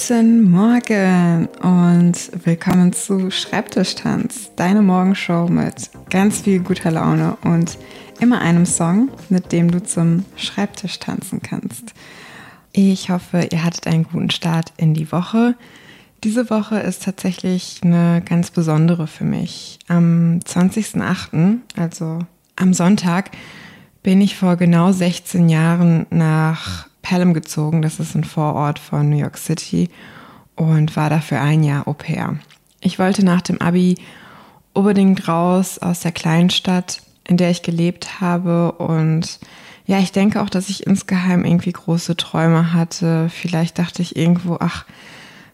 [0.00, 7.76] Guten Morgen und willkommen zu Schreibtischtanz, deine Morgenshow mit ganz viel guter Laune und
[8.18, 11.92] immer einem Song, mit dem du zum Schreibtisch tanzen kannst.
[12.72, 15.54] Ich hoffe, ihr hattet einen guten Start in die Woche.
[16.24, 19.80] Diese Woche ist tatsächlich eine ganz besondere für mich.
[19.86, 22.20] Am 20.08., also
[22.56, 23.32] am Sonntag,
[24.02, 27.82] bin ich vor genau 16 Jahren nach Pelham gezogen.
[27.82, 29.90] Das ist ein Vorort von New York City
[30.54, 32.38] und war dafür ein Jahr Au pair.
[32.80, 33.96] Ich wollte nach dem Abi
[34.74, 39.40] unbedingt raus aus der Kleinstadt, in der ich gelebt habe und
[39.86, 43.28] ja, ich denke auch, dass ich insgeheim irgendwie große Träume hatte.
[43.28, 44.84] Vielleicht dachte ich irgendwo, ach,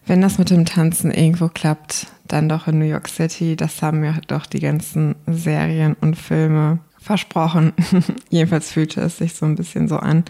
[0.05, 3.55] wenn das mit dem Tanzen irgendwo klappt, dann doch in New York City.
[3.55, 7.73] Das haben mir doch die ganzen Serien und Filme versprochen.
[8.29, 10.23] Jedenfalls fühlte es sich so ein bisschen so an.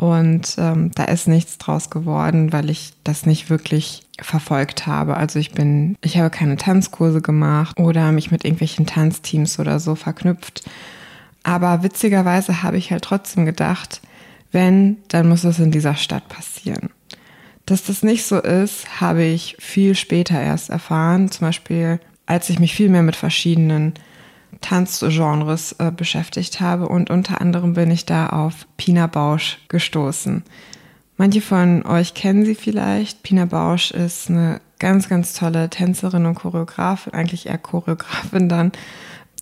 [0.00, 5.18] Und ähm, da ist nichts draus geworden, weil ich das nicht wirklich verfolgt habe.
[5.18, 9.96] Also ich bin, ich habe keine Tanzkurse gemacht oder mich mit irgendwelchen Tanzteams oder so
[9.96, 10.62] verknüpft.
[11.42, 14.00] Aber witzigerweise habe ich halt trotzdem gedacht,
[14.52, 16.88] wenn, dann muss es in dieser Stadt passieren.
[17.66, 21.30] Dass das nicht so ist, habe ich viel später erst erfahren.
[21.30, 23.92] Zum Beispiel, als ich mich viel mehr mit verschiedenen
[24.60, 30.44] Tanzgenres äh, beschäftigt habe und unter anderem bin ich da auf Pina Bausch gestoßen.
[31.16, 33.22] Manche von euch kennen sie vielleicht.
[33.22, 38.72] Pina Bausch ist eine ganz, ganz tolle Tänzerin und Choreografin, eigentlich eher Choreografin dann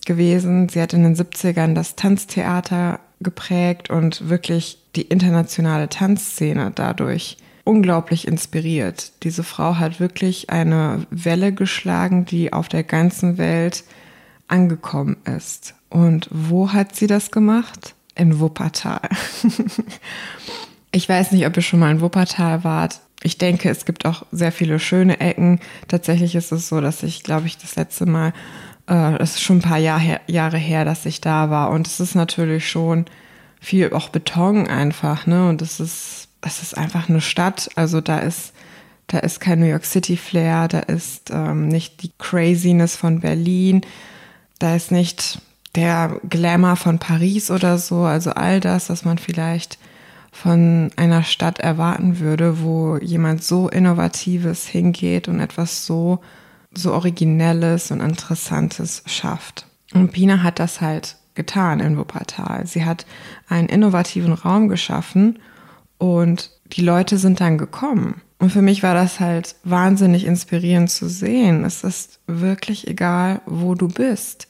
[0.04, 0.68] gewesen.
[0.68, 8.26] Sie hat in den 70ern das Tanztheater geprägt und wirklich die internationale Tanzszene dadurch unglaublich
[8.26, 9.12] inspiriert.
[9.22, 13.84] Diese Frau hat wirklich eine Welle geschlagen, die auf der ganzen Welt
[14.48, 15.74] angekommen ist.
[15.90, 17.94] Und wo hat sie das gemacht?
[18.14, 19.08] In Wuppertal.
[20.92, 23.00] ich weiß nicht, ob ihr schon mal in Wuppertal wart.
[23.22, 25.60] Ich denke, es gibt auch sehr viele schöne Ecken.
[25.88, 28.32] Tatsächlich ist es so, dass ich, glaube ich, das letzte Mal,
[28.88, 31.70] äh, es ist schon ein paar Jahr her, Jahre her, dass ich da war.
[31.70, 33.06] Und es ist natürlich schon
[33.60, 35.48] viel auch Beton einfach, ne?
[35.48, 37.70] Und es ist, es ist einfach eine Stadt.
[37.74, 38.52] Also da ist,
[39.08, 43.82] da ist kein New York City Flair, da ist ähm, nicht die Craziness von Berlin.
[44.58, 45.40] Da ist nicht
[45.74, 49.78] der Glamour von Paris oder so, also all das, was man vielleicht
[50.32, 56.20] von einer Stadt erwarten würde, wo jemand so Innovatives hingeht und etwas so,
[56.74, 59.66] so Originelles und Interessantes schafft.
[59.94, 62.66] Und Pina hat das halt getan in Wuppertal.
[62.66, 63.06] Sie hat
[63.48, 65.38] einen innovativen Raum geschaffen
[65.98, 68.20] und die Leute sind dann gekommen.
[68.38, 71.64] Und für mich war das halt wahnsinnig inspirierend zu sehen.
[71.64, 74.47] Es ist wirklich egal, wo du bist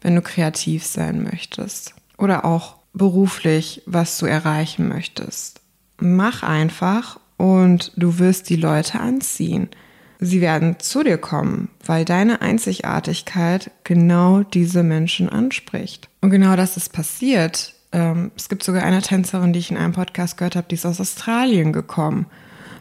[0.00, 5.60] wenn du kreativ sein möchtest oder auch beruflich, was du erreichen möchtest.
[5.98, 9.68] Mach einfach und du wirst die Leute anziehen.
[10.20, 16.08] Sie werden zu dir kommen, weil deine Einzigartigkeit genau diese Menschen anspricht.
[16.20, 17.74] Und genau das ist passiert.
[17.92, 20.86] Ähm, es gibt sogar eine Tänzerin, die ich in einem Podcast gehört habe, die ist
[20.86, 22.26] aus Australien gekommen,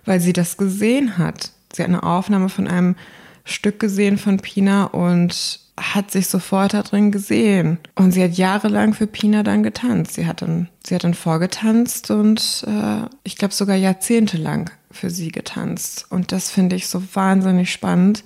[0.06, 1.52] weil sie das gesehen hat.
[1.74, 2.96] Sie hat eine Aufnahme von einem
[3.46, 7.78] Stück gesehen von Pina und hat sich sofort da drin gesehen.
[7.96, 10.16] Und sie hat jahrelang für Pina dann getanzt.
[10.16, 15.30] Sie hat dann, sie hat dann vorgetanzt und äh, ich glaube sogar jahrzehntelang für sie
[15.30, 16.08] getanzt.
[16.10, 18.24] Und das finde ich so wahnsinnig spannend.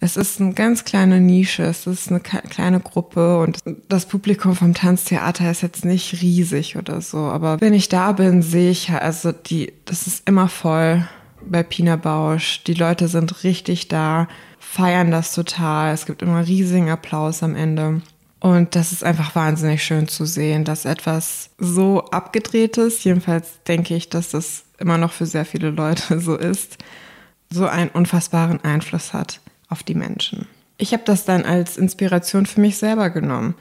[0.00, 4.74] Es ist eine ganz kleine Nische, es ist eine kleine Gruppe und das Publikum vom
[4.74, 7.18] Tanztheater ist jetzt nicht riesig oder so.
[7.18, 11.08] Aber wenn ich da bin, sehe ich also die, das ist immer voll
[11.46, 12.62] bei Pina Bausch.
[12.64, 14.28] Die Leute sind richtig da
[14.74, 15.94] feiern das total.
[15.94, 18.02] Es gibt immer riesigen Applaus am Ende.
[18.40, 24.10] Und das ist einfach wahnsinnig schön zu sehen, dass etwas so abgedrehtes, jedenfalls denke ich,
[24.10, 26.78] dass das immer noch für sehr viele Leute so ist,
[27.50, 30.46] so einen unfassbaren Einfluss hat auf die Menschen.
[30.76, 33.54] Ich habe das dann als Inspiration für mich selber genommen.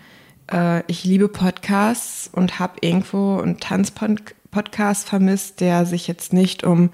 [0.52, 6.90] Äh, ich liebe Podcasts und habe irgendwo einen Tanzpodcast vermisst, der sich jetzt nicht um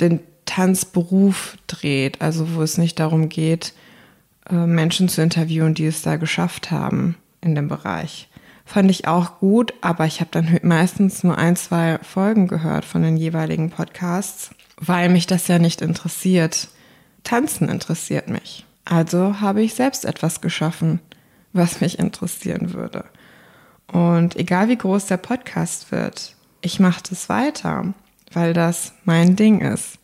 [0.00, 3.74] den Tanzberuf dreht, also wo es nicht darum geht,
[4.48, 8.28] äh, Menschen zu interviewen, die es da geschafft haben in dem Bereich.
[8.64, 13.02] Fand ich auch gut, aber ich habe dann meistens nur ein, zwei Folgen gehört von
[13.02, 16.68] den jeweiligen Podcasts, weil mich das ja nicht interessiert.
[17.22, 18.64] Tanzen interessiert mich.
[18.84, 21.00] Also habe ich selbst etwas geschaffen,
[21.52, 23.04] was mich interessieren würde.
[23.86, 27.94] Und egal wie groß der Podcast wird, ich mache das weiter,
[28.32, 29.98] weil das mein Ding ist.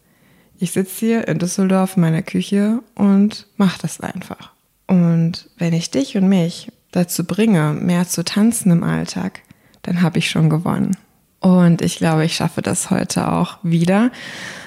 [0.63, 4.53] Ich sitze hier in Düsseldorf in meiner Küche und mache das einfach.
[4.87, 9.41] Und wenn ich dich und mich dazu bringe, mehr zu tanzen im Alltag,
[9.83, 10.97] dann habe ich schon gewonnen.
[11.41, 14.13] Und ich glaube, ich schaffe das heute auch wieder,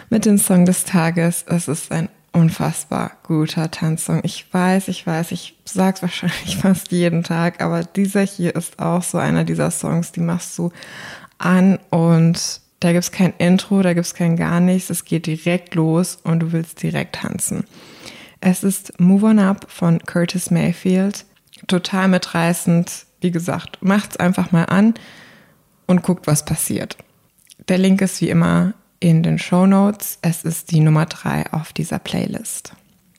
[0.09, 1.45] mit dem Song des Tages.
[1.47, 4.19] Es ist ein unfassbar guter Tanzsong.
[4.23, 9.01] Ich weiß, ich weiß, ich sag's wahrscheinlich fast jeden Tag, aber dieser hier ist auch
[9.01, 10.73] so einer dieser Songs, die machst du
[11.37, 14.89] an und da gibt's kein Intro, da gibt's kein gar nichts.
[14.89, 17.65] Es geht direkt los und du willst direkt tanzen.
[18.41, 21.25] Es ist Move On Up von Curtis Mayfield.
[21.67, 23.05] Total mitreißend.
[23.21, 24.93] Wie gesagt, macht's einfach mal an
[25.87, 26.97] und guckt, was passiert.
[27.67, 30.19] Der Link ist wie immer in den Show Notes.
[30.21, 32.73] Es ist die Nummer drei auf dieser Playlist.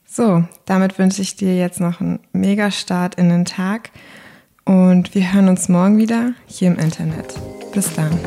[0.05, 3.91] So, damit wünsche ich dir jetzt noch einen mega Start in den Tag
[4.65, 7.35] und wir hören uns morgen wieder hier im Internet.
[7.73, 8.17] Bis dann.